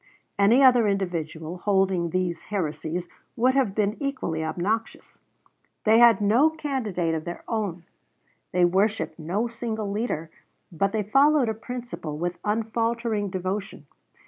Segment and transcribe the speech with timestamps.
[0.39, 5.19] Any other individual holding these heresies would have been equally obnoxious.
[5.83, 7.83] They had no candidate of their own;
[8.51, 10.31] they worshiped no single leader;
[10.71, 13.85] but they followed a principle with unfaltering devotion.